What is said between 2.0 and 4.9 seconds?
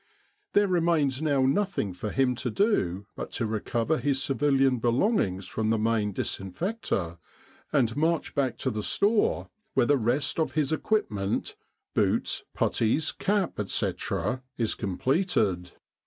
him to do but to recover his civilian